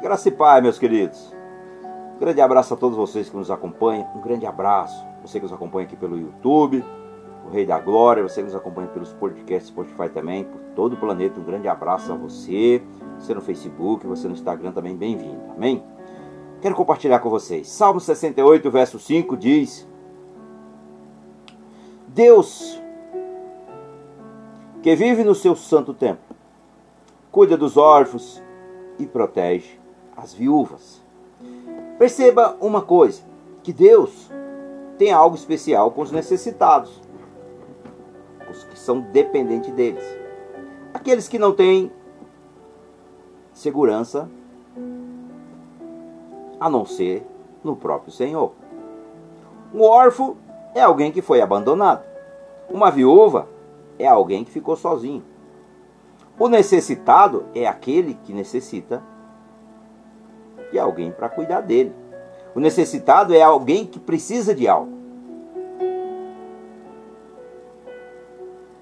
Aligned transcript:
Graça 0.00 0.28
e 0.28 0.32
Pai, 0.32 0.60
meus 0.60 0.78
queridos. 0.78 1.34
Um 2.14 2.18
grande 2.18 2.40
abraço 2.42 2.74
a 2.74 2.76
todos 2.76 2.98
vocês 2.98 3.30
que 3.30 3.36
nos 3.36 3.50
acompanham. 3.50 4.06
Um 4.14 4.20
grande 4.20 4.44
abraço. 4.44 5.02
Você 5.22 5.40
que 5.40 5.44
nos 5.44 5.54
acompanha 5.54 5.86
aqui 5.86 5.96
pelo 5.96 6.18
YouTube, 6.18 6.84
o 7.46 7.48
Rei 7.50 7.64
da 7.64 7.80
Glória, 7.80 8.22
você 8.22 8.42
que 8.42 8.46
nos 8.46 8.54
acompanha 8.54 8.88
pelos 8.88 9.14
podcasts 9.14 9.68
Spotify 9.68 10.10
também, 10.10 10.44
por 10.44 10.60
todo 10.74 10.92
o 10.92 10.96
planeta. 10.98 11.40
Um 11.40 11.44
grande 11.44 11.66
abraço 11.66 12.12
a 12.12 12.14
você. 12.14 12.82
Você 13.18 13.34
no 13.34 13.40
Facebook, 13.40 14.06
você 14.06 14.28
no 14.28 14.34
Instagram 14.34 14.70
também, 14.70 14.94
bem-vindo. 14.94 15.40
Amém? 15.56 15.82
Quero 16.60 16.74
compartilhar 16.74 17.18
com 17.20 17.30
vocês. 17.30 17.66
Salmo 17.66 17.98
68, 17.98 18.70
verso 18.70 18.98
5 18.98 19.34
diz: 19.34 19.88
Deus, 22.08 22.80
que 24.82 24.94
vive 24.94 25.24
no 25.24 25.34
seu 25.34 25.56
santo 25.56 25.94
templo, 25.94 26.36
cuida 27.32 27.56
dos 27.56 27.78
órfãos 27.78 28.42
e 28.98 29.06
protege 29.06 29.85
as 30.16 30.32
viúvas. 30.32 31.02
Perceba 31.98 32.56
uma 32.60 32.82
coisa: 32.82 33.22
que 33.62 33.72
Deus 33.72 34.30
tem 34.96 35.12
algo 35.12 35.36
especial 35.36 35.90
com 35.90 36.02
os 36.02 36.10
necessitados, 36.10 37.00
os 38.50 38.64
que 38.64 38.78
são 38.78 39.00
dependentes 39.00 39.72
deles, 39.74 40.04
aqueles 40.94 41.28
que 41.28 41.38
não 41.38 41.52
têm 41.52 41.90
segurança 43.52 44.28
a 46.58 46.70
não 46.70 46.84
ser 46.84 47.26
no 47.62 47.76
próprio 47.76 48.12
Senhor. 48.12 48.52
Um 49.74 49.82
órfão 49.82 50.36
é 50.74 50.80
alguém 50.80 51.10
que 51.10 51.20
foi 51.20 51.40
abandonado. 51.40 52.04
Uma 52.70 52.90
viúva 52.90 53.48
é 53.98 54.06
alguém 54.06 54.44
que 54.44 54.50
ficou 54.50 54.76
sozinho. 54.76 55.22
O 56.38 56.48
necessitado 56.48 57.46
é 57.54 57.66
aquele 57.66 58.14
que 58.24 58.32
necessita 58.32 59.02
de 60.76 60.78
alguém 60.78 61.10
para 61.10 61.30
cuidar 61.30 61.62
dele. 61.62 61.92
O 62.54 62.60
necessitado 62.60 63.34
é 63.34 63.42
alguém 63.42 63.86
que 63.86 63.98
precisa 63.98 64.54
de 64.54 64.68
algo. 64.68 64.92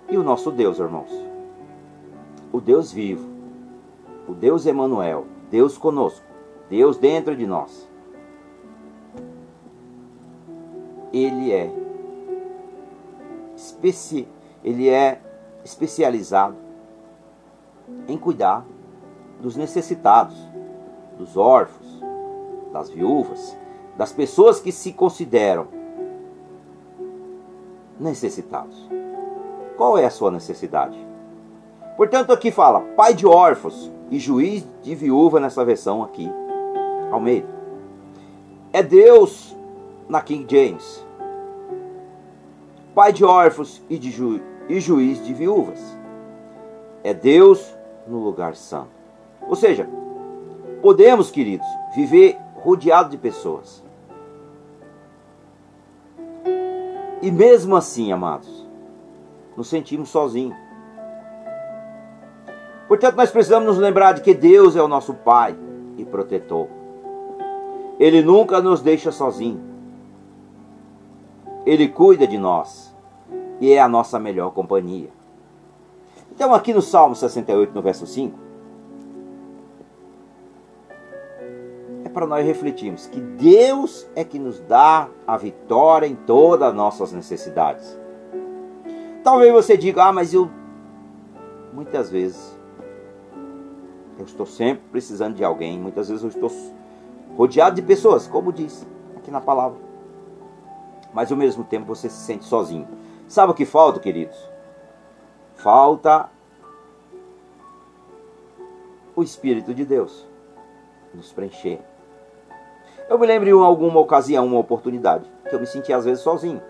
E 0.08 0.18
o 0.18 0.22
nosso 0.22 0.50
Deus, 0.50 0.78
irmãos? 0.78 1.10
O 2.52 2.60
Deus 2.60 2.92
vivo, 2.92 3.28
o 4.28 4.34
Deus 4.34 4.66
Emanuel, 4.66 5.26
Deus 5.50 5.78
conosco, 5.78 6.26
Deus 6.68 6.98
dentro 6.98 7.36
de 7.36 7.46
nós. 7.46 7.88
Ele 11.12 11.52
é 11.52 11.72
especi 13.56 14.26
ele 14.64 14.88
é 14.88 15.20
especializado 15.64 16.56
em 18.08 18.16
cuidar 18.16 18.64
dos 19.40 19.56
necessitados, 19.56 20.36
dos 21.18 21.36
órfãos, 21.36 22.00
das 22.72 22.90
viúvas, 22.90 23.56
das 23.96 24.12
pessoas 24.12 24.60
que 24.60 24.72
se 24.72 24.92
consideram 24.92 25.68
necessitados. 27.98 28.88
Qual 29.76 29.96
é 29.96 30.04
a 30.04 30.10
sua 30.10 30.30
necessidade? 30.30 30.98
Portanto, 31.96 32.32
aqui 32.32 32.50
fala 32.50 32.80
pai 32.96 33.14
de 33.14 33.26
órfãos 33.26 33.92
e 34.10 34.18
juiz 34.18 34.66
de 34.82 34.94
viúva 34.94 35.38
nessa 35.38 35.64
versão 35.64 36.02
aqui, 36.02 36.30
Almeida. 37.12 37.48
É 38.72 38.82
Deus 38.82 39.56
na 40.08 40.20
King 40.20 40.46
James. 40.48 41.04
Pai 42.94 43.12
de 43.12 43.24
órfãos 43.24 43.82
e 43.88 43.98
de 43.98 44.10
juiz 44.10 44.42
e 44.68 44.80
juiz 44.80 45.24
de 45.24 45.32
viúvas. 45.32 45.80
É 47.02 47.12
Deus 47.12 47.76
no 48.06 48.18
lugar 48.18 48.56
santo. 48.56 48.90
Ou 49.46 49.54
seja, 49.54 49.88
podemos, 50.84 51.30
queridos, 51.30 51.66
viver 51.94 52.38
rodeado 52.56 53.08
de 53.08 53.16
pessoas. 53.16 53.82
E 57.22 57.30
mesmo 57.30 57.74
assim, 57.74 58.12
amados, 58.12 58.68
nos 59.56 59.66
sentimos 59.66 60.10
sozinhos. 60.10 60.54
Portanto, 62.86 63.16
nós 63.16 63.30
precisamos 63.30 63.66
nos 63.66 63.78
lembrar 63.78 64.12
de 64.12 64.20
que 64.20 64.34
Deus 64.34 64.76
é 64.76 64.82
o 64.82 64.86
nosso 64.86 65.14
Pai 65.14 65.56
e 65.96 66.04
protetor. 66.04 66.68
Ele 67.98 68.20
nunca 68.20 68.60
nos 68.60 68.82
deixa 68.82 69.10
sozinhos. 69.10 69.62
Ele 71.64 71.88
cuida 71.88 72.26
de 72.26 72.36
nós 72.36 72.94
e 73.58 73.72
é 73.72 73.80
a 73.80 73.88
nossa 73.88 74.18
melhor 74.18 74.50
companhia. 74.50 75.08
Então, 76.30 76.52
aqui 76.52 76.74
no 76.74 76.82
Salmo 76.82 77.16
68, 77.16 77.74
no 77.74 77.80
verso 77.80 78.06
5, 78.06 78.43
para 82.14 82.26
nós 82.26 82.46
refletirmos 82.46 83.08
que 83.08 83.20
Deus 83.20 84.08
é 84.14 84.24
que 84.24 84.38
nos 84.38 84.60
dá 84.60 85.08
a 85.26 85.36
vitória 85.36 86.06
em 86.06 86.14
todas 86.14 86.68
as 86.68 86.74
nossas 86.74 87.12
necessidades. 87.12 87.98
Talvez 89.24 89.52
você 89.52 89.76
diga, 89.76 90.04
ah, 90.04 90.12
mas 90.12 90.32
eu. 90.32 90.48
Muitas 91.72 92.08
vezes. 92.08 92.56
Eu 94.16 94.24
estou 94.24 94.46
sempre 94.46 94.84
precisando 94.92 95.34
de 95.34 95.42
alguém. 95.42 95.78
Muitas 95.78 96.08
vezes 96.08 96.22
eu 96.22 96.28
estou 96.28 96.50
rodeado 97.36 97.74
de 97.74 97.82
pessoas, 97.82 98.28
como 98.28 98.52
diz 98.52 98.86
aqui 99.16 99.30
na 99.30 99.40
palavra. 99.40 99.78
Mas 101.12 101.32
ao 101.32 101.36
mesmo 101.36 101.64
tempo 101.64 101.86
você 101.86 102.08
se 102.08 102.24
sente 102.24 102.44
sozinho. 102.44 102.86
Sabe 103.26 103.50
o 103.50 103.54
que 103.54 103.64
falta, 103.64 103.98
queridos? 103.98 104.38
Falta 105.56 106.30
o 109.16 109.22
Espírito 109.22 109.74
de 109.74 109.84
Deus 109.84 110.26
nos 111.12 111.32
preencher. 111.32 111.80
Eu 113.08 113.18
me 113.18 113.26
lembro 113.26 113.48
em 113.48 113.52
alguma 113.52 114.00
ocasião, 114.00 114.46
uma 114.46 114.58
oportunidade, 114.58 115.24
que 115.48 115.54
eu 115.54 115.60
me 115.60 115.66
sentia 115.66 115.96
às 115.96 116.04
vezes 116.04 116.22
sozinho. 116.22 116.60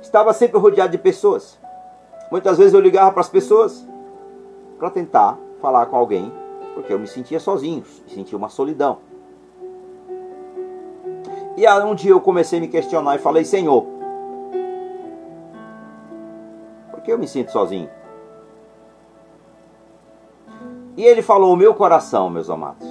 Estava 0.00 0.32
sempre 0.32 0.58
rodeado 0.58 0.92
de 0.92 0.98
pessoas. 0.98 1.58
Muitas 2.30 2.58
vezes 2.58 2.74
eu 2.74 2.80
ligava 2.80 3.12
para 3.12 3.20
as 3.20 3.28
pessoas 3.28 3.86
para 4.78 4.90
tentar 4.90 5.38
falar 5.60 5.86
com 5.86 5.96
alguém, 5.96 6.32
porque 6.74 6.92
eu 6.92 6.98
me 6.98 7.06
sentia 7.06 7.38
sozinho, 7.38 7.84
sentia 8.08 8.36
uma 8.36 8.48
solidão. 8.48 8.98
E 11.56 11.66
aí 11.66 11.82
um 11.84 11.94
dia 11.94 12.10
eu 12.10 12.20
comecei 12.20 12.58
a 12.58 12.62
me 12.62 12.68
questionar 12.68 13.14
e 13.14 13.18
falei: 13.18 13.44
Senhor, 13.44 13.86
Porque 17.02 17.10
eu 17.12 17.18
me 17.18 17.26
sinto 17.26 17.50
sozinho. 17.50 17.90
E 20.96 21.04
ele 21.04 21.20
falou: 21.20 21.52
O 21.52 21.56
meu 21.56 21.74
coração, 21.74 22.30
meus 22.30 22.48
amados, 22.48 22.86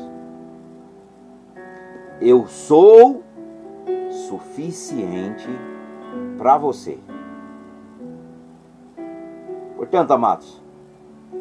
eu 2.21 2.45
sou 2.47 3.23
suficiente 4.27 5.47
para 6.37 6.57
você. 6.57 6.97
Portanto, 9.75 10.11
amados, 10.11 10.61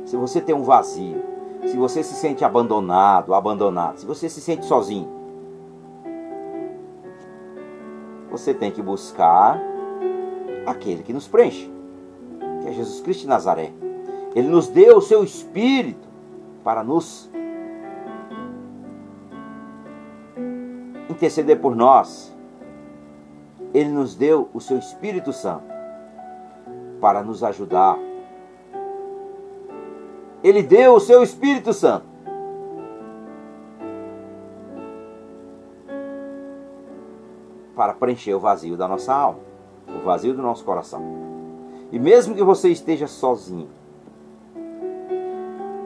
se 0.04 0.16
você 0.16 0.40
tem 0.40 0.54
um 0.54 0.62
vazio, 0.62 1.22
se 1.66 1.76
você 1.76 2.02
se 2.02 2.14
sente 2.14 2.44
abandonado, 2.44 3.34
abandonado, 3.34 3.98
se 3.98 4.06
você 4.06 4.28
se 4.28 4.40
sente 4.40 4.64
sozinho, 4.64 5.08
você 8.30 8.54
tem 8.54 8.70
que 8.70 8.80
buscar 8.80 9.60
aquele 10.66 11.02
que 11.02 11.12
nos 11.12 11.28
preenche 11.28 11.70
que 12.60 12.68
é 12.68 12.72
Jesus 12.72 13.00
Cristo 13.00 13.22
de 13.22 13.28
Nazaré. 13.28 13.72
Ele 14.34 14.48
nos 14.48 14.68
deu 14.68 14.98
o 14.98 15.02
seu 15.02 15.24
Espírito 15.24 16.08
para 16.62 16.84
nos 16.84 17.28
interceder 21.20 21.60
por 21.60 21.76
nós. 21.76 22.34
Ele 23.74 23.90
nos 23.90 24.16
deu 24.16 24.48
o 24.54 24.60
seu 24.60 24.78
Espírito 24.78 25.34
Santo 25.34 25.64
para 26.98 27.22
nos 27.22 27.44
ajudar. 27.44 27.98
Ele 30.42 30.62
deu 30.62 30.94
o 30.94 31.00
seu 31.00 31.22
Espírito 31.22 31.74
Santo 31.74 32.06
para 37.76 37.92
preencher 37.92 38.34
o 38.34 38.40
vazio 38.40 38.76
da 38.76 38.88
nossa 38.88 39.14
alma, 39.14 39.40
o 39.88 40.02
vazio 40.02 40.34
do 40.34 40.42
nosso 40.42 40.64
coração. 40.64 41.02
E 41.92 41.98
mesmo 41.98 42.34
que 42.34 42.42
você 42.42 42.70
esteja 42.70 43.06
sozinho, 43.06 43.68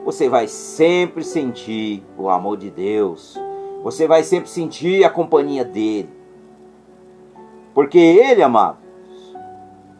você 0.05 0.29
vai 0.29 0.47
sempre 0.47 1.23
sentir 1.23 2.05
o 2.17 2.29
amor 2.29 2.57
de 2.57 2.69
Deus. 2.69 3.37
Você 3.85 4.07
vai 4.07 4.23
sempre 4.23 4.49
sentir 4.49 5.03
a 5.03 5.11
companhia 5.11 5.63
dele. 5.63 6.09
Porque 7.71 7.99
ele, 7.99 8.41
amados, 8.41 8.81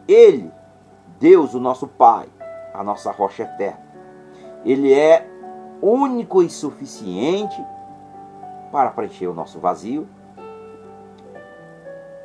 ele, 0.08 0.50
Deus, 1.20 1.54
o 1.54 1.60
nosso 1.60 1.86
Pai, 1.86 2.26
a 2.74 2.82
nossa 2.82 3.12
rocha 3.12 3.44
eterna, 3.44 3.86
ele 4.64 4.92
é 4.92 5.24
único 5.80 6.42
e 6.42 6.50
suficiente 6.50 7.64
para 8.72 8.90
preencher 8.90 9.28
o 9.28 9.34
nosso 9.34 9.60
vazio. 9.60 10.08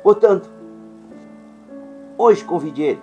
Portanto, 0.02 0.50
hoje 2.18 2.44
convide 2.44 2.82
ele 2.82 3.02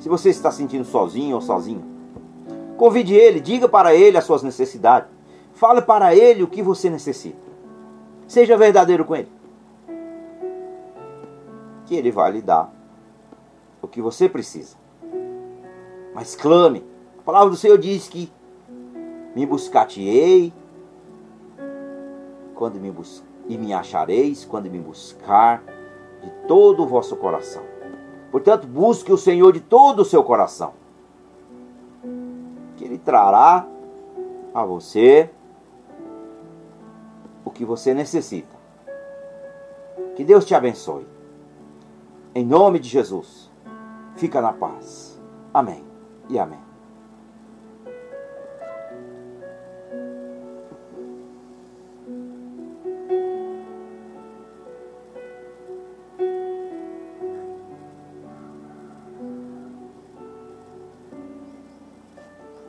se 0.00 0.08
você 0.08 0.30
está 0.30 0.50
sentindo 0.50 0.84
sozinho 0.84 1.36
ou 1.36 1.40
sozinho, 1.40 1.84
convide 2.76 3.14
ele, 3.14 3.38
diga 3.38 3.68
para 3.68 3.94
ele 3.94 4.18
as 4.18 4.24
suas 4.24 4.42
necessidades. 4.42 5.08
Fale 5.52 5.80
para 5.80 6.12
ele 6.12 6.42
o 6.42 6.48
que 6.48 6.60
você 6.60 6.90
necessita. 6.90 7.51
Seja 8.26 8.56
verdadeiro 8.56 9.04
com 9.04 9.16
ele. 9.16 9.30
Que 11.86 11.94
ele 11.94 12.10
vai 12.10 12.32
lhe 12.32 12.42
dar 12.42 12.72
o 13.80 13.88
que 13.88 14.00
você 14.00 14.28
precisa. 14.28 14.76
Mas 16.14 16.34
clame. 16.36 16.84
A 17.18 17.22
palavra 17.22 17.50
do 17.50 17.56
Senhor 17.56 17.78
diz 17.78 18.08
que 18.08 18.32
me 19.34 19.46
buscar-te-ei 19.46 20.52
quando 22.54 22.80
me 22.80 22.90
bus 22.90 23.24
e 23.48 23.56
me 23.56 23.72
achareis 23.72 24.44
quando 24.44 24.70
me 24.70 24.78
buscar 24.78 25.62
de 26.22 26.30
todo 26.46 26.82
o 26.82 26.86
vosso 26.86 27.16
coração. 27.16 27.62
Portanto, 28.30 28.66
busque 28.66 29.12
o 29.12 29.18
Senhor 29.18 29.52
de 29.52 29.60
todo 29.60 30.00
o 30.00 30.04
seu 30.04 30.22
coração. 30.22 30.72
Que 32.76 32.84
ele 32.84 32.98
trará 32.98 33.66
a 34.54 34.64
você 34.64 35.30
que 37.52 37.64
você 37.64 37.94
necessita. 37.94 38.56
Que 40.16 40.24
Deus 40.24 40.44
te 40.44 40.54
abençoe. 40.54 41.06
Em 42.34 42.44
nome 42.44 42.78
de 42.78 42.88
Jesus. 42.88 43.50
Fica 44.16 44.40
na 44.40 44.52
paz. 44.52 45.20
Amém 45.52 45.84
e 46.28 46.38
amém. 46.38 46.58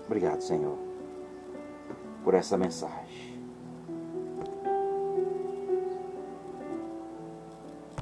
Obrigado, 0.06 0.42
Senhor, 0.42 0.78
por 2.24 2.34
essa 2.34 2.56
mensagem. 2.56 3.23